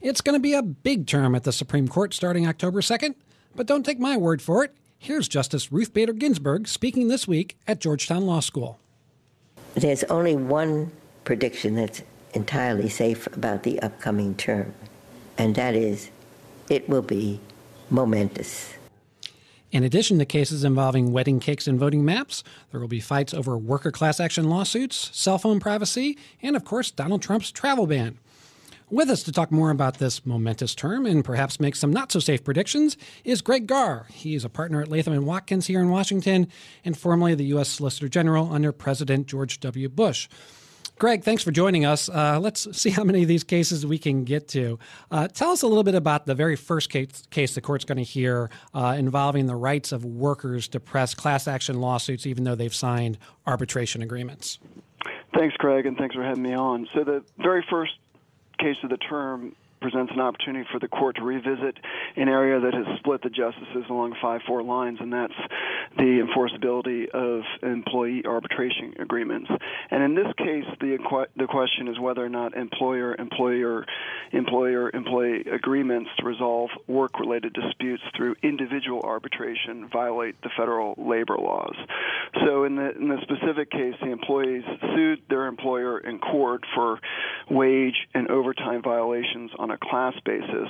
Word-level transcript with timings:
It's 0.00 0.22
going 0.22 0.34
to 0.34 0.40
be 0.40 0.54
a 0.54 0.62
big 0.62 1.06
term 1.06 1.34
at 1.34 1.44
the 1.44 1.52
Supreme 1.52 1.86
Court 1.86 2.14
starting 2.14 2.46
October 2.46 2.80
2nd, 2.80 3.16
but 3.54 3.66
don't 3.66 3.84
take 3.84 3.98
my 3.98 4.16
word 4.16 4.40
for 4.40 4.64
it. 4.64 4.74
Here's 4.96 5.28
Justice 5.28 5.70
Ruth 5.70 5.92
Bader 5.92 6.14
Ginsburg 6.14 6.68
speaking 6.68 7.08
this 7.08 7.28
week 7.28 7.58
at 7.68 7.80
Georgetown 7.80 8.24
Law 8.24 8.40
School. 8.40 8.80
There's 9.74 10.02
only 10.04 10.36
one 10.36 10.90
prediction 11.24 11.74
that's 11.74 12.02
entirely 12.32 12.88
safe 12.88 13.26
about 13.36 13.62
the 13.62 13.78
upcoming 13.80 14.34
term, 14.36 14.72
and 15.36 15.54
that 15.56 15.74
is 15.74 16.10
it 16.70 16.88
will 16.88 17.02
be 17.02 17.38
momentous. 17.90 18.72
In 19.70 19.84
addition 19.84 20.18
to 20.18 20.24
cases 20.24 20.64
involving 20.64 21.12
wedding 21.12 21.40
cakes 21.40 21.66
and 21.68 21.78
voting 21.78 22.06
maps, 22.06 22.42
there 22.70 22.80
will 22.80 22.88
be 22.88 23.00
fights 23.00 23.34
over 23.34 23.58
worker 23.58 23.90
class 23.90 24.18
action 24.18 24.48
lawsuits, 24.48 25.10
cell 25.12 25.36
phone 25.36 25.60
privacy, 25.60 26.16
and 26.40 26.56
of 26.56 26.64
course, 26.64 26.90
Donald 26.90 27.20
Trump's 27.20 27.52
travel 27.52 27.86
ban. 27.86 28.18
With 28.90 29.08
us 29.08 29.22
to 29.22 29.32
talk 29.32 29.52
more 29.52 29.70
about 29.70 29.98
this 29.98 30.26
momentous 30.26 30.74
term 30.74 31.06
and 31.06 31.24
perhaps 31.24 31.60
make 31.60 31.76
some 31.76 31.92
not 31.92 32.10
so 32.10 32.18
safe 32.18 32.42
predictions 32.42 32.96
is 33.22 33.40
Greg 33.40 33.68
Garre. 33.68 34.06
He's 34.10 34.44
a 34.44 34.48
partner 34.48 34.82
at 34.82 34.88
Latham 34.88 35.12
and 35.12 35.24
Watkins 35.24 35.68
here 35.68 35.78
in 35.78 35.90
Washington 35.90 36.48
and 36.84 36.98
formerly 36.98 37.36
the 37.36 37.44
U.S. 37.46 37.68
Solicitor 37.68 38.08
General 38.08 38.52
under 38.52 38.72
President 38.72 39.28
George 39.28 39.60
W. 39.60 39.88
Bush. 39.88 40.28
Greg, 40.98 41.22
thanks 41.22 41.44
for 41.44 41.52
joining 41.52 41.84
us. 41.84 42.08
Uh, 42.08 42.40
let's 42.40 42.76
see 42.76 42.90
how 42.90 43.04
many 43.04 43.22
of 43.22 43.28
these 43.28 43.44
cases 43.44 43.86
we 43.86 43.96
can 43.96 44.24
get 44.24 44.48
to. 44.48 44.76
Uh, 45.12 45.28
tell 45.28 45.50
us 45.50 45.62
a 45.62 45.68
little 45.68 45.84
bit 45.84 45.94
about 45.94 46.26
the 46.26 46.34
very 46.34 46.56
first 46.56 46.90
case, 46.90 47.22
case 47.30 47.54
the 47.54 47.60
court's 47.60 47.84
going 47.84 47.96
to 47.96 48.04
hear 48.04 48.50
uh, 48.74 48.96
involving 48.98 49.46
the 49.46 49.56
rights 49.56 49.92
of 49.92 50.04
workers 50.04 50.66
to 50.66 50.80
press 50.80 51.14
class 51.14 51.46
action 51.46 51.80
lawsuits, 51.80 52.26
even 52.26 52.42
though 52.42 52.56
they've 52.56 52.74
signed 52.74 53.18
arbitration 53.46 54.02
agreements. 54.02 54.58
Thanks, 55.32 55.56
Craig, 55.58 55.86
and 55.86 55.96
thanks 55.96 56.16
for 56.16 56.24
having 56.24 56.42
me 56.42 56.54
on. 56.54 56.88
So, 56.92 57.04
the 57.04 57.22
very 57.38 57.64
first 57.70 57.92
case 58.60 58.76
of 58.82 58.90
the 58.90 58.96
term 58.98 59.54
presents 59.80 60.12
an 60.12 60.20
opportunity 60.20 60.66
for 60.70 60.78
the 60.78 60.88
court 60.88 61.16
to 61.16 61.22
revisit 61.22 61.76
an 62.16 62.28
area 62.28 62.60
that 62.60 62.74
has 62.74 62.86
split 62.98 63.22
the 63.22 63.30
justices 63.30 63.84
along 63.88 64.14
5 64.20 64.40
4 64.46 64.62
lines, 64.62 64.98
and 65.00 65.12
that's 65.12 65.34
the 65.96 66.24
enforceability 66.24 67.08
of 67.08 67.42
employee 67.62 68.24
arbitration 68.24 68.94
agreements. 68.98 69.50
And 69.90 70.02
in 70.02 70.14
this 70.14 70.32
case, 70.36 70.64
the, 70.80 71.26
the 71.36 71.46
question 71.46 71.88
is 71.88 71.98
whether 71.98 72.24
or 72.24 72.28
not 72.28 72.54
employer 72.54 73.14
employer 73.14 73.86
employer 74.32 74.90
employee 74.94 75.44
agreements 75.50 76.10
to 76.18 76.26
resolve 76.26 76.70
work 76.86 77.18
related 77.18 77.52
disputes 77.52 78.02
through 78.16 78.36
individual 78.42 79.00
arbitration 79.02 79.88
violate 79.92 80.40
the 80.42 80.50
federal 80.56 80.94
labor 80.96 81.36
laws. 81.36 81.74
So, 82.44 82.64
in 82.64 82.76
the, 82.76 82.96
in 82.96 83.08
the 83.08 83.18
specific 83.22 83.70
case, 83.70 83.94
the 84.00 84.10
employees 84.10 84.64
sued 84.94 85.22
their 85.28 85.46
employer 85.46 85.98
in 85.98 86.18
court 86.18 86.64
for 86.74 87.00
wage 87.50 88.06
and 88.14 88.30
overtime 88.30 88.82
violations 88.82 89.50
on 89.58 89.69
a 89.72 89.78
class 89.78 90.14
basis. 90.24 90.68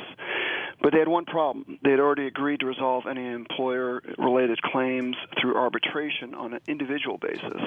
But 0.82 0.92
they 0.92 0.98
had 0.98 1.08
one 1.08 1.26
problem. 1.26 1.78
They 1.82 1.90
had 1.90 2.00
already 2.00 2.26
agreed 2.26 2.60
to 2.60 2.66
resolve 2.66 3.04
any 3.08 3.26
employer 3.26 4.02
related 4.18 4.62
claims 4.62 5.16
through 5.40 5.56
arbitration 5.56 6.34
on 6.34 6.54
an 6.54 6.60
individual 6.66 7.18
basis. 7.18 7.60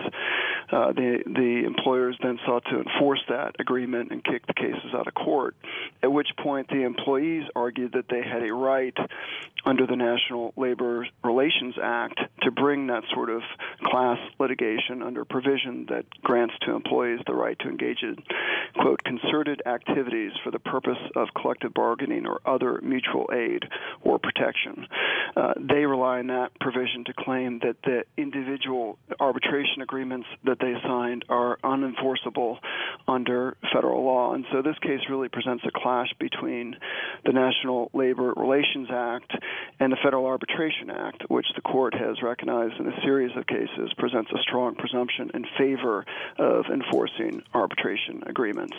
Uh, 0.72 0.92
the, 0.94 1.24
the 1.26 1.64
employers 1.66 2.18
then 2.24 2.40
sought 2.46 2.64
to 2.66 2.82
enforce 2.82 3.22
that 3.30 3.56
agreement 3.60 4.12
and 4.12 4.24
kick 4.24 4.48
the 4.48 4.54
cases 4.54 4.94
out 4.96 5.08
of 5.08 5.14
court, 5.14 5.56
at 6.02 6.12
which 6.12 6.30
point 6.42 6.68
the 6.70 6.82
employees 6.84 7.44
argued 7.56 7.92
that 7.94 8.06
they 8.10 8.24
had 8.24 8.42
a 8.42 8.52
right 8.52 8.98
under 9.66 9.86
the 9.86 9.96
National 9.96 10.54
Labor 10.58 11.08
Relations 11.24 11.76
Act 11.82 12.20
to 12.42 12.52
bring 12.52 12.88
that 12.88 13.04
sort 13.14 13.30
of 13.30 13.42
class 13.84 14.18
litigation 14.40 15.04
under 15.04 15.24
provision 15.26 15.86
that 15.90 16.06
grants 16.22 16.54
to 16.62 16.72
employees 16.72 17.20
the 17.28 17.34
right 17.34 17.58
to 17.60 17.70
engage 17.70 18.02
in, 18.02 18.18
quote, 18.80 19.04
concerted 19.04 19.62
activities 19.66 20.32
for 20.44 20.52
the 20.52 20.60
purpose 20.60 20.98
of 21.16 21.28
collective 21.40 21.74
bargaining 21.74 22.26
or 22.26 22.42
other 22.46 22.80
mutual 22.82 23.03
aid 23.34 23.64
or 24.02 24.20
protection. 24.20 24.88
Uh, 25.36 25.54
they 25.60 25.86
rely 25.86 26.20
on 26.20 26.28
that 26.28 26.50
provision 26.60 27.04
to 27.06 27.14
claim 27.14 27.60
that 27.60 27.76
the 27.84 28.04
individual 28.18 28.98
arbitration 29.20 29.82
agreements 29.82 30.28
that 30.44 30.58
they 30.60 30.74
signed 30.84 31.26
are 31.30 31.58
unenforceable 31.64 32.58
under 33.08 33.58
federal 33.74 34.04
law. 34.04 34.34
And 34.34 34.46
so 34.52 34.62
this 34.62 34.78
case 34.82 35.00
really 35.10 35.30
presents 35.30 35.64
a 35.66 35.72
clash 35.74 36.10
between 36.20 36.76
the 37.26 37.32
National 37.32 37.90
Labor 37.94 38.34
Relations 38.36 38.90
Act 38.92 39.32
and 39.84 39.92
the 39.92 39.98
Federal 40.02 40.26
Arbitration 40.26 40.90
Act, 40.90 41.24
which 41.28 41.48
the 41.56 41.62
court 41.62 41.94
has 41.94 42.22
recognized 42.22 42.80
in 42.80 42.88
a 42.88 43.02
series 43.02 43.36
of 43.36 43.46
cases 43.46 43.92
presents 43.98 44.32
a 44.32 44.38
strong 44.42 44.76
presumption 44.76 45.30
in 45.34 45.46
favor 45.58 46.06
of 46.38 46.68
enforcing 46.68 47.44
arbitration 47.54 48.24
agreements. 48.26 48.78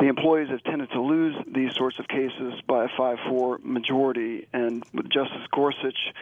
The 0.00 0.06
employees 0.06 0.48
have 0.48 0.62
tended 0.64 0.90
to 0.92 1.02
lose 1.02 1.36
these 1.46 1.74
sorts 1.74 1.98
of 1.98 2.08
cases 2.08 2.54
by 2.66 2.86
a 2.86 2.88
5 2.96 3.18
4 3.28 3.58
majority, 3.62 4.48
and 4.54 4.82
with 4.94 5.10
Justice 5.10 5.46
Gorsuch 5.52 6.14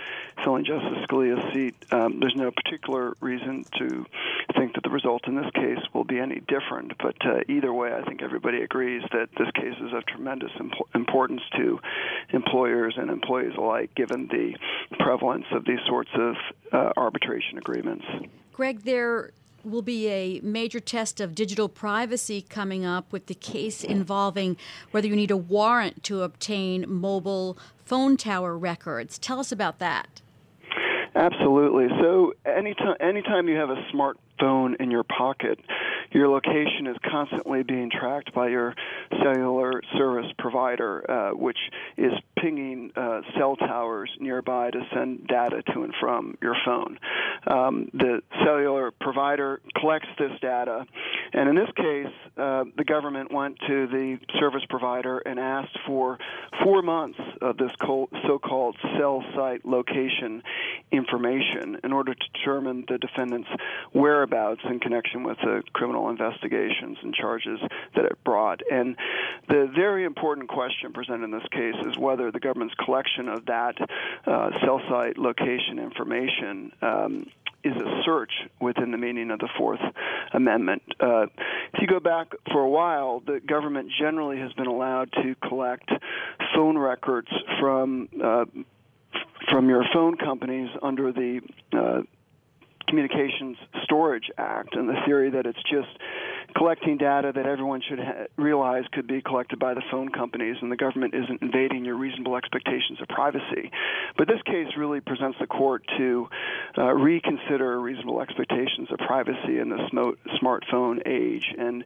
filling 0.42 0.64
Justice 0.64 1.06
Scalia's 1.08 1.54
seat, 1.54 1.76
um, 1.92 2.18
there's 2.18 2.34
no 2.34 2.50
particular 2.50 3.14
reason 3.20 3.64
to 3.78 4.06
think 4.56 4.74
that 4.74 4.82
the 4.82 4.90
result 4.90 5.26
in 5.26 5.36
this 5.36 5.50
case 5.54 5.78
will 5.94 6.04
be 6.04 6.18
any 6.18 6.40
different. 6.48 6.92
But 6.98 7.16
uh, 7.24 7.40
either 7.48 7.72
way, 7.72 7.92
I 7.92 8.02
think 8.02 8.22
everybody 8.22 8.62
agrees 8.62 9.02
that 9.12 9.28
this 9.38 9.50
case 9.54 9.74
is 9.80 9.92
of 9.92 10.04
tremendous 10.06 10.50
imp- 10.58 10.74
importance 10.94 11.42
to 11.56 11.78
employers 12.32 12.94
and 12.96 13.10
employees 13.10 13.52
alike, 13.56 13.94
given 13.94 14.28
the 14.28 14.54
prevalence 14.98 15.46
of 15.52 15.64
these 15.64 15.80
sorts 15.86 16.10
of 16.14 16.34
uh, 16.72 16.92
arbitration 16.96 17.58
agreements. 17.58 18.04
Greg, 18.52 18.82
there 18.82 19.32
will 19.64 19.82
be 19.82 20.08
a 20.08 20.40
major 20.42 20.80
test 20.80 21.20
of 21.20 21.34
digital 21.34 21.68
privacy 21.68 22.40
coming 22.40 22.84
up 22.84 23.12
with 23.12 23.26
the 23.26 23.34
case 23.34 23.82
involving 23.82 24.56
whether 24.92 25.08
you 25.08 25.16
need 25.16 25.30
a 25.30 25.36
warrant 25.36 26.02
to 26.04 26.22
obtain 26.22 26.84
mobile 26.88 27.58
phone 27.84 28.16
tower 28.16 28.56
records. 28.56 29.18
Tell 29.18 29.40
us 29.40 29.50
about 29.50 29.78
that. 29.80 30.22
Absolutely. 31.16 31.88
So 32.00 32.34
anytime 32.56 32.96
anytime 33.00 33.48
you 33.48 33.56
have 33.56 33.70
a 33.70 33.82
smartphone 33.92 34.80
in 34.80 34.90
your 34.90 35.04
pocket, 35.04 35.58
your 36.12 36.28
location 36.28 36.86
is 36.86 36.96
constantly 37.08 37.62
being 37.62 37.90
tracked 37.90 38.32
by 38.34 38.48
your 38.48 38.74
cellular 39.22 39.82
service 39.96 40.30
provider, 40.38 41.08
uh, 41.10 41.30
which 41.36 41.58
is 41.96 42.12
pinging 42.38 42.90
uh, 42.96 43.20
cell 43.36 43.56
towers 43.56 44.10
nearby 44.20 44.70
to 44.70 44.80
send 44.94 45.26
data 45.26 45.62
to 45.74 45.82
and 45.82 45.94
from 46.00 46.36
your 46.40 46.56
phone. 46.64 46.98
Um, 47.46 47.90
the 47.92 48.22
cellular 48.44 48.90
provider 48.90 49.60
collects 49.76 50.08
this 50.18 50.32
data, 50.40 50.86
and 51.36 51.50
in 51.50 51.54
this 51.54 51.70
case, 51.76 52.12
uh, 52.38 52.64
the 52.78 52.84
government 52.84 53.30
went 53.30 53.58
to 53.66 53.86
the 53.88 54.18
service 54.40 54.62
provider 54.70 55.18
and 55.18 55.38
asked 55.38 55.78
for 55.86 56.18
four 56.64 56.80
months 56.80 57.18
of 57.42 57.58
this 57.58 57.70
so-called 58.26 58.74
cell 58.98 59.22
site 59.34 59.64
location 59.66 60.42
information 60.90 61.78
in 61.84 61.92
order 61.92 62.14
to 62.14 62.26
determine 62.32 62.84
the 62.88 62.96
defendant's 62.96 63.48
whereabouts 63.92 64.62
in 64.64 64.80
connection 64.80 65.24
with 65.24 65.36
the 65.44 65.62
criminal 65.74 66.08
investigations 66.08 66.96
and 67.02 67.14
charges 67.14 67.60
that 67.94 68.06
it 68.06 68.24
brought. 68.24 68.62
And 68.70 68.96
the 69.48 69.70
very 69.74 70.04
important 70.04 70.48
question 70.48 70.94
presented 70.94 71.24
in 71.24 71.30
this 71.32 71.46
case 71.52 71.74
is 71.86 71.98
whether 71.98 72.32
the 72.32 72.40
government's 72.40 72.74
collection 72.82 73.28
of 73.28 73.44
that 73.44 73.74
uh, 74.26 74.50
cell 74.64 74.80
site 74.88 75.18
location 75.18 75.78
information 75.78 76.72
um, 76.80 77.26
is 77.66 77.76
a 77.76 78.02
search 78.04 78.32
within 78.60 78.90
the 78.90 78.98
meaning 78.98 79.30
of 79.30 79.38
the 79.38 79.48
Fourth 79.58 79.80
Amendment. 80.32 80.82
Uh, 81.00 81.22
if 81.72 81.80
you 81.80 81.86
go 81.86 82.00
back 82.00 82.28
for 82.52 82.60
a 82.60 82.68
while, 82.68 83.22
the 83.26 83.40
government 83.40 83.90
generally 83.98 84.38
has 84.38 84.52
been 84.52 84.66
allowed 84.66 85.12
to 85.12 85.34
collect 85.48 85.90
phone 86.54 86.78
records 86.78 87.28
from 87.60 88.08
uh, 88.22 88.44
from 89.50 89.68
your 89.68 89.84
phone 89.92 90.16
companies 90.16 90.68
under 90.82 91.12
the 91.12 91.40
uh, 91.72 92.02
Communications 92.88 93.56
Storage 93.84 94.30
Act 94.38 94.74
and 94.74 94.88
the 94.88 94.96
theory 95.04 95.30
that 95.30 95.46
it's 95.46 95.62
just 95.70 95.88
collecting 96.54 96.96
data 96.96 97.32
that 97.34 97.46
everyone 97.46 97.82
should 97.88 97.98
ha- 97.98 98.26
realize 98.36 98.84
could 98.92 99.06
be 99.06 99.22
collected 99.22 99.58
by 99.58 99.74
the 99.74 99.82
phone 99.90 100.10
companies 100.10 100.56
and 100.60 100.70
the 100.70 100.76
government 100.76 101.14
isn't 101.14 101.42
invading 101.42 101.84
your 101.84 101.96
reasonable 101.96 102.36
expectations 102.36 103.00
of 103.00 103.08
privacy. 103.08 103.70
But 104.16 104.28
this 104.28 104.40
case 104.44 104.68
really 104.76 105.00
presents 105.00 105.38
the 105.40 105.46
court 105.46 105.84
to 105.98 106.28
uh, 106.78 106.92
reconsider 106.92 107.80
reasonable 107.80 108.20
expectations 108.20 108.88
of 108.90 108.98
privacy 108.98 109.58
in 109.58 109.68
the 109.68 109.88
sm- 109.88 110.36
smartphone 110.42 111.06
age. 111.06 111.54
And 111.58 111.84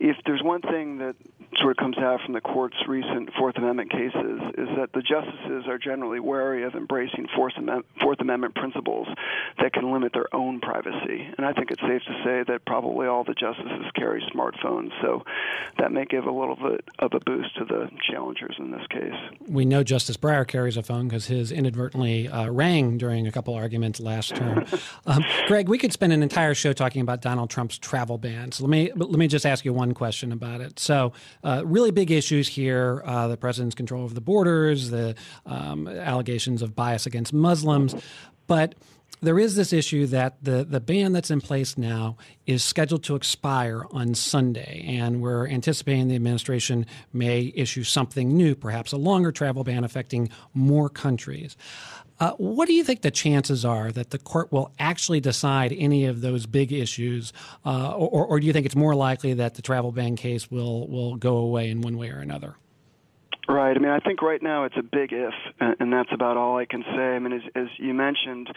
if 0.00 0.16
there's 0.26 0.42
one 0.42 0.60
thing 0.60 0.98
that 0.98 1.14
sort 1.62 1.72
of 1.72 1.76
comes 1.76 1.98
out 1.98 2.20
from 2.24 2.34
the 2.34 2.40
court's 2.40 2.76
recent 2.88 3.30
Fourth 3.38 3.56
Amendment 3.56 3.90
cases 3.90 4.40
is 4.58 4.68
that 4.76 4.90
the 4.92 5.00
justices 5.00 5.64
are 5.68 5.78
generally 5.78 6.20
wary 6.20 6.64
of 6.64 6.74
embracing 6.74 7.28
Fourth 7.34 7.54
Amendment, 7.56 7.86
Fourth 8.00 8.20
Amendment 8.20 8.54
principles 8.54 9.06
that 9.60 9.72
can 9.72 9.92
limit 9.92 10.12
their 10.12 10.34
own 10.34 10.60
privacy. 10.60 11.28
And 11.36 11.46
I 11.46 11.52
think 11.52 11.70
it's 11.70 11.80
safe 11.80 12.02
to 12.02 12.22
say 12.24 12.44
that 12.48 12.64
probably 12.66 13.06
all 13.06 13.24
the 13.24 13.34
justices 13.34 13.86
carry 13.94 14.22
smartphones, 14.34 14.90
so 15.00 15.22
that 15.78 15.92
may 15.92 16.04
give 16.04 16.24
a 16.24 16.32
little 16.32 16.56
bit 16.56 16.84
of 16.98 17.12
a 17.14 17.20
boost 17.20 17.56
to 17.58 17.64
the 17.64 17.88
challengers 18.10 18.56
in 18.58 18.70
this 18.72 18.86
case. 18.90 19.14
We 19.46 19.64
know 19.64 19.82
Justice 19.84 20.16
Breyer 20.16 20.46
carries 20.46 20.76
a 20.76 20.82
phone 20.82 21.08
because 21.08 21.26
his 21.26 21.52
inadvertently 21.52 22.28
uh, 22.28 22.50
rang 22.50 22.98
during 22.98 23.26
a 23.26 23.32
couple 23.32 23.54
arguments 23.54 24.00
last 24.00 24.34
term. 24.34 24.64
um, 25.06 25.24
Greg, 25.46 25.68
we 25.68 25.78
could 25.78 25.92
spend 25.92 26.12
an 26.12 26.22
entire 26.22 26.54
show 26.54 26.72
talking 26.72 27.02
about 27.02 27.22
Donald 27.22 27.50
Trump's 27.50 27.78
travel 27.78 28.18
ban. 28.18 28.50
So 28.50 28.64
let 28.64 28.70
me 28.70 28.90
let 28.94 29.12
me 29.12 29.28
just 29.28 29.46
ask 29.46 29.64
you 29.64 29.72
one 29.72 29.94
question 29.94 30.32
about 30.32 30.60
it. 30.60 30.78
So, 30.78 31.12
uh, 31.44 31.51
really 31.64 31.90
big 31.90 32.10
issues 32.10 32.48
here: 32.48 33.02
uh, 33.04 33.28
the 33.28 33.36
president's 33.36 33.74
control 33.74 34.04
of 34.04 34.14
the 34.14 34.20
borders, 34.20 34.90
the 34.90 35.14
um, 35.46 35.86
allegations 35.88 36.62
of 36.62 36.74
bias 36.74 37.06
against 37.06 37.32
Muslims, 37.32 37.94
but 38.46 38.74
there 39.20 39.38
is 39.38 39.54
this 39.54 39.72
issue 39.72 40.06
that 40.06 40.42
the, 40.42 40.64
the 40.64 40.80
ban 40.80 41.12
that's 41.12 41.30
in 41.30 41.40
place 41.40 41.78
now 41.78 42.16
is 42.46 42.64
scheduled 42.64 43.04
to 43.04 43.14
expire 43.14 43.84
on 43.92 44.14
Sunday, 44.14 44.84
and 44.86 45.22
we're 45.22 45.46
anticipating 45.46 46.08
the 46.08 46.16
administration 46.16 46.86
may 47.12 47.52
issue 47.54 47.84
something 47.84 48.36
new, 48.36 48.54
perhaps 48.54 48.92
a 48.92 48.96
longer 48.96 49.30
travel 49.30 49.62
ban 49.62 49.84
affecting 49.84 50.28
more 50.54 50.88
countries. 50.88 51.56
Uh, 52.18 52.32
what 52.32 52.66
do 52.66 52.74
you 52.74 52.84
think 52.84 53.02
the 53.02 53.10
chances 53.10 53.64
are 53.64 53.90
that 53.90 54.10
the 54.10 54.18
court 54.18 54.52
will 54.52 54.72
actually 54.78 55.20
decide 55.20 55.72
any 55.72 56.04
of 56.04 56.20
those 56.20 56.46
big 56.46 56.72
issues, 56.72 57.32
uh, 57.64 57.92
or, 57.92 58.26
or, 58.26 58.38
do 58.38 58.46
you 58.46 58.52
think 58.52 58.66
it's 58.66 58.76
more 58.76 58.94
likely 58.94 59.34
that 59.34 59.54
the 59.54 59.62
travel 59.62 59.90
ban 59.90 60.14
case 60.14 60.50
will 60.50 60.86
will 60.88 61.16
go 61.16 61.36
away 61.36 61.68
in 61.68 61.80
one 61.80 61.96
way 61.96 62.10
or 62.10 62.18
another? 62.18 62.54
Right. 63.48 63.76
I 63.76 63.80
mean, 63.80 63.90
I 63.90 63.98
think 63.98 64.22
right 64.22 64.40
now 64.40 64.64
it's 64.64 64.76
a 64.76 64.84
big 64.84 65.12
if, 65.12 65.34
and 65.58 65.92
that's 65.92 66.12
about 66.12 66.36
all 66.36 66.58
I 66.58 66.64
can 66.64 66.84
say. 66.84 67.02
I 67.02 67.18
mean, 67.18 67.32
as, 67.32 67.42
as 67.56 67.66
you 67.76 67.92
mentioned, 67.92 68.48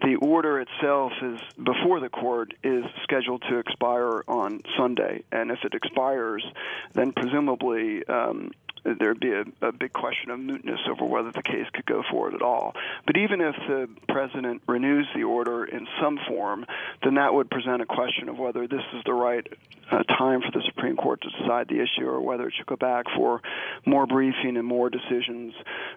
the 0.00 0.16
order 0.16 0.60
itself 0.60 1.12
is 1.22 1.40
before 1.56 2.00
the 2.00 2.08
court 2.08 2.52
is 2.64 2.84
scheduled 3.04 3.44
to 3.48 3.58
expire 3.58 4.24
on 4.26 4.60
Sunday, 4.76 5.22
and 5.30 5.52
if 5.52 5.58
it 5.64 5.74
expires, 5.74 6.44
then 6.92 7.12
presumably 7.12 8.04
um, 8.06 8.50
there'd 8.84 9.20
be 9.20 9.32
a, 9.32 9.44
a 9.60 9.72
big 9.72 9.92
question 9.92 10.30
of 10.30 10.38
mootness 10.38 10.88
over 10.88 11.04
whether 11.04 11.30
the 11.30 11.42
case 11.42 11.66
could 11.72 11.86
go 11.86 12.02
forward 12.10 12.34
at 12.34 12.42
all. 12.42 12.74
But 13.06 13.16
even 13.16 13.40
if 13.40 13.54
the 13.68 13.88
president 14.08 14.62
renews 14.66 15.06
the 15.14 15.24
order 15.24 15.64
in 15.64 15.86
some 16.00 16.18
form, 16.28 16.66
then 17.02 17.14
that 17.14 17.34
would 17.34 17.50
present 17.50 17.82
a 17.82 17.86
question 17.86 18.28
of 18.28 18.38
whether 18.38 18.66
this 18.66 18.82
is 18.94 19.02
the 19.04 19.14
right 19.14 19.46
uh, 19.90 20.02
time 20.04 20.40
for 20.40 20.50
the 20.50 20.62
Supreme 20.66 20.96
Court 20.96 21.20
to 21.22 21.30
decide 21.30 21.68
the 21.68 21.80
issue 21.80 22.06
or 22.06 22.20
whether 22.20 22.48
it 22.48 22.54
should 22.56 22.66
go 22.66 22.76
back 22.76 23.06
for 23.14 23.42
more 23.84 24.06
briefing 24.06 24.56
and 24.56 24.66
more 24.66 24.88
decisions 24.88 25.54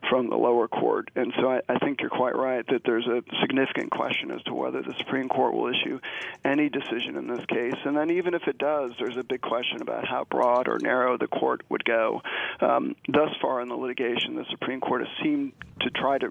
from 0.09 0.29
the 0.29 0.35
lower 0.35 0.67
court. 0.67 1.09
And 1.15 1.33
so 1.39 1.49
I, 1.49 1.61
I 1.69 1.79
think 1.79 2.01
you're 2.01 2.09
quite 2.09 2.35
right 2.35 2.65
that 2.67 2.81
there's 2.85 3.07
a 3.07 3.23
significant 3.41 3.91
question 3.91 4.31
as 4.31 4.41
to 4.43 4.53
whether 4.53 4.81
the 4.81 4.93
Supreme 4.97 5.29
Court 5.29 5.53
will 5.53 5.69
issue 5.69 5.99
any 6.43 6.69
decision 6.69 7.15
in 7.15 7.27
this 7.27 7.45
case. 7.45 7.75
And 7.85 7.95
then 7.95 8.11
even 8.11 8.33
if 8.33 8.47
it 8.47 8.57
does, 8.57 8.91
there's 8.99 9.17
a 9.17 9.23
big 9.23 9.41
question 9.41 9.81
about 9.81 10.05
how 10.07 10.25
broad 10.25 10.67
or 10.67 10.77
narrow 10.81 11.17
the 11.17 11.27
court 11.27 11.61
would 11.69 11.85
go. 11.85 12.21
Uh, 12.59 12.75
um, 12.75 12.95
thus 13.07 13.30
far 13.42 13.62
in 13.62 13.69
the 13.69 13.75
litigation, 13.75 14.36
the 14.36 14.45
Supreme 14.51 14.80
Court 14.80 15.01
has 15.01 15.10
seemed 15.24 15.54
to 15.81 15.89
try 15.89 16.18
to 16.18 16.30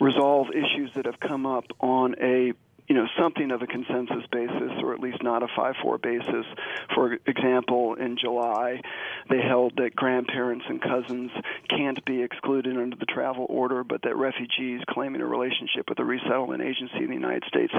resolve 0.00 0.48
issues 0.50 0.90
that 0.96 1.06
have 1.06 1.20
come 1.20 1.46
up 1.46 1.64
on 1.80 2.14
a 2.20 2.52
you 2.88 2.94
know 2.94 3.06
something 3.18 3.50
of 3.50 3.60
a 3.62 3.66
consensus 3.66 4.24
basis 4.32 4.72
or 4.82 4.94
at 4.94 5.00
least 5.00 5.22
not 5.22 5.42
a 5.42 5.46
5-4 5.46 6.00
basis. 6.00 6.46
For 6.94 7.18
example 7.26 7.94
in 7.94 8.16
July 8.16 8.80
they 9.28 9.40
held 9.40 9.76
that 9.76 9.94
grandparents 9.94 10.64
and 10.68 10.80
cousins 10.80 11.30
can't 11.68 12.02
be 12.04 12.22
excluded 12.22 12.76
under 12.76 12.96
the 12.96 13.06
travel 13.06 13.46
order 13.48 13.84
but 13.84 14.02
that 14.02 14.16
refugees 14.16 14.80
claiming 14.88 15.20
a 15.20 15.26
relationship 15.26 15.88
with 15.88 15.98
a 15.98 16.04
resettlement 16.04 16.62
agency 16.62 16.98
in 16.98 17.08
the 17.08 17.14
United 17.14 17.44
States 17.46 17.72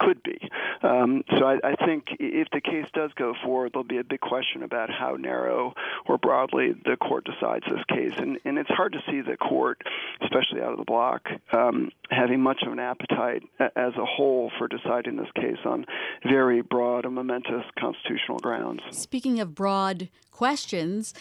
could 0.00 0.22
be. 0.22 0.38
Um, 0.82 1.22
so 1.38 1.44
I, 1.46 1.58
I 1.62 1.86
think 1.86 2.06
if 2.18 2.48
the 2.52 2.60
case 2.60 2.86
does 2.92 3.12
go 3.14 3.34
forward 3.44 3.72
there'll 3.72 3.84
be 3.84 3.98
a 3.98 4.04
big 4.04 4.20
question 4.20 4.64
about 4.64 4.90
how 4.90 5.14
narrow 5.14 5.74
or 6.08 6.18
broadly 6.18 6.72
the 6.84 6.96
court 6.96 7.24
decides 7.24 7.64
this 7.66 7.82
case 7.88 8.12
and, 8.18 8.38
and 8.44 8.58
it's 8.58 8.70
hard 8.70 8.92
to 8.92 8.98
see 9.10 9.20
the 9.20 9.36
court 9.36 9.80
especially 10.22 10.60
out 10.60 10.72
of 10.72 10.78
the 10.78 10.84
block 10.84 11.28
um, 11.52 11.90
having 12.10 12.40
much 12.40 12.62
of 12.66 12.72
an 12.72 12.78
appetite 12.78 13.42
as 13.76 13.92
a 13.96 14.04
whole 14.04 14.50
for 14.58 14.68
deciding 14.68 15.16
this 15.16 15.30
case 15.34 15.58
on 15.64 15.84
very 16.22 16.62
broad 16.62 17.04
and 17.04 17.14
momentous 17.14 17.64
constitutional 17.78 18.38
grounds. 18.38 18.80
Speaking 18.90 19.40
of 19.40 19.54
broad 19.54 20.08
questions, 20.30 21.14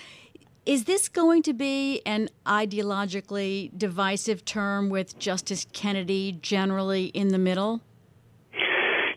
is 0.65 0.85
this 0.85 1.09
going 1.09 1.43
to 1.43 1.53
be 1.53 2.01
an 2.05 2.29
ideologically 2.45 3.69
divisive 3.77 4.43
term 4.45 4.89
with 4.89 5.17
Justice 5.19 5.67
Kennedy 5.73 6.37
generally 6.41 7.05
in 7.07 7.27
the 7.29 7.37
middle? 7.37 7.81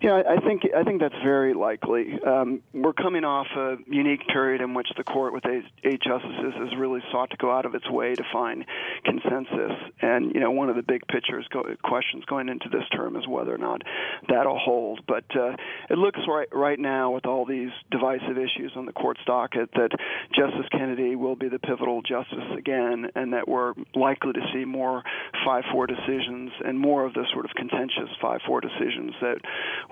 Yeah, 0.01 0.23
I 0.29 0.39
think 0.41 0.63
I 0.77 0.85
think 0.85 1.01
that's 1.01 1.15
very 1.25 1.55
likely. 1.55 2.21
Um, 2.25 2.63
we're 2.73 2.93
coming 2.93 3.25
off 3.25 3.49
a 3.57 3.77
unique 3.89 4.27
period 4.29 4.61
in 4.61 4.75
which 4.75 4.87
the 4.97 5.03
court, 5.03 5.33
with 5.33 5.45
eight, 5.47 6.01
justices, 6.01 6.55
has 6.57 6.77
really 6.79 7.01
sought 7.11 7.31
to 7.31 7.37
go 7.37 7.51
out 7.51 7.67
of 7.67 7.75
its 7.75 7.89
way 7.91 8.15
to 8.15 8.25
find 8.33 8.65
consensus. 9.05 9.73
And 10.01 10.33
you 10.33 10.41
know, 10.41 10.53
one 10.53 10.69
of 10.71 10.77
the 10.77 10.83
big 10.83 11.07
pictures 11.09 11.47
go, 11.51 11.65
questions 11.83 12.25
going 12.27 12.49
into 12.49 12.69
this 12.69 12.85
term 12.95 13.17
is 13.17 13.27
whether 13.27 13.53
or 13.53 13.59
not 13.59 13.83
that'll 14.29 14.59
hold. 14.59 15.01
But 15.09 15.25
uh, 15.35 15.57
it 15.91 15.99
looks 15.99 16.21
right 16.29 16.49
right 16.53 16.79
now, 16.79 17.11
with 17.11 17.27
all 17.27 17.45
these 17.45 17.71
divisive 17.91 18.39
issues 18.39 18.73
on 18.77 18.87
the 18.87 18.93
court's 18.93 19.21
docket, 19.27 19.71
that 19.73 19.91
Justice 20.33 20.67
Kennedy 20.71 21.17
will 21.17 21.37
be 21.37 21.49
the 21.49 21.59
pivotal 21.59 22.03
justice 22.03 22.39
again, 22.57 23.11
and 23.17 23.33
that 23.33 23.49
we're 23.49 23.75
likely 23.97 24.33
to 24.33 24.41
see 24.53 24.65
more 24.65 25.03
5-4 25.45 25.89
decisions 25.89 26.53
and 26.65 26.79
more 26.79 27.05
of 27.05 27.15
the 27.15 27.25
sort 27.33 27.45
of 27.45 27.51
contentious 27.57 28.11
5-4 28.23 28.63
decisions 28.63 29.13
that 29.21 29.39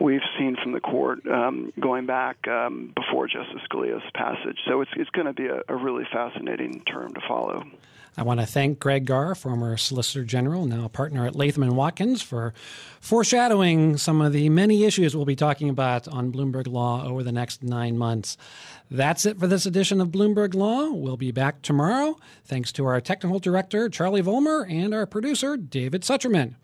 we've 0.00 0.20
seen 0.38 0.56
from 0.62 0.72
the 0.72 0.80
court 0.80 1.26
um, 1.26 1.72
going 1.80 2.06
back 2.06 2.46
um, 2.48 2.92
before 2.94 3.26
Justice 3.26 3.62
Scalia's 3.70 4.02
passage. 4.14 4.58
So 4.66 4.80
it's, 4.80 4.90
it's 4.96 5.10
going 5.10 5.26
to 5.26 5.32
be 5.32 5.46
a, 5.46 5.62
a 5.68 5.76
really 5.76 6.04
fascinating 6.12 6.82
term 6.84 7.14
to 7.14 7.20
follow. 7.26 7.64
I 8.18 8.22
want 8.22 8.40
to 8.40 8.46
thank 8.46 8.80
Greg 8.80 9.04
Garre, 9.04 9.34
former 9.34 9.76
Solicitor 9.76 10.24
General, 10.24 10.64
now 10.64 10.86
a 10.86 10.88
partner 10.88 11.26
at 11.26 11.36
Latham 11.36 11.64
and 11.64 11.76
Watkins, 11.76 12.22
for 12.22 12.54
foreshadowing 12.98 13.98
some 13.98 14.22
of 14.22 14.32
the 14.32 14.48
many 14.48 14.84
issues 14.84 15.14
we'll 15.14 15.26
be 15.26 15.36
talking 15.36 15.68
about 15.68 16.08
on 16.08 16.32
Bloomberg 16.32 16.66
Law 16.66 17.06
over 17.06 17.22
the 17.22 17.32
next 17.32 17.62
nine 17.62 17.98
months. 17.98 18.38
That's 18.90 19.26
it 19.26 19.38
for 19.38 19.46
this 19.46 19.66
edition 19.66 20.00
of 20.00 20.08
Bloomberg 20.08 20.54
Law. 20.54 20.90
We'll 20.92 21.18
be 21.18 21.30
back 21.30 21.60
tomorrow. 21.60 22.16
Thanks 22.42 22.72
to 22.72 22.86
our 22.86 23.02
technical 23.02 23.38
director, 23.38 23.90
Charlie 23.90 24.22
Vollmer, 24.22 24.66
and 24.70 24.94
our 24.94 25.04
producer, 25.04 25.58
David 25.58 26.00
Sucherman. 26.00 26.54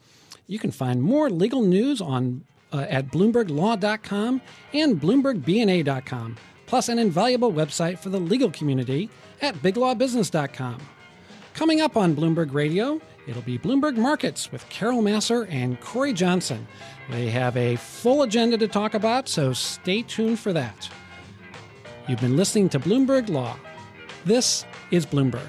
You 0.47 0.59
can 0.59 0.71
find 0.71 1.02
more 1.02 1.28
legal 1.28 1.61
news 1.61 2.00
on 2.00 2.45
uh, 2.73 2.87
at 2.88 3.09
BloombergLaw.com 3.09 4.41
and 4.73 5.00
BloombergBNA.com, 5.00 6.37
plus 6.67 6.88
an 6.88 6.99
invaluable 6.99 7.52
website 7.52 7.99
for 7.99 8.09
the 8.09 8.21
legal 8.21 8.50
community 8.50 9.11
at 9.41 9.55
BigLawBusiness.com. 9.57 10.79
Coming 11.55 11.81
up 11.81 11.97
on 11.97 12.17
Bloomberg 12.17 12.55
Radio, 12.55 13.00
it'll 13.26 13.43
be 13.43 13.59
Bloomberg 13.59 13.97
Markets 13.97 14.50
with 14.50 14.67
Carol 14.71 15.02
Massar 15.02 15.47
and 15.50 15.81
Cory 15.81 16.12
Johnson. 16.12 16.67
They 17.11 17.29
have 17.31 17.57
a 17.57 17.76
full 17.76 18.23
agenda 18.23 18.57
to 18.59 18.69
talk 18.69 18.95
about, 18.95 19.29
so 19.29 19.52
stay 19.52 20.02
tuned 20.02 20.38
for 20.38 20.52
that. 20.55 20.88
You've 22.09 22.21
been 22.21 22.37
listening 22.37 22.69
to 22.71 22.81
Bloomberg 22.81 23.29
Law. 23.29 23.57
This 24.25 24.64
is 24.91 25.05
Bloomberg. 25.05 25.49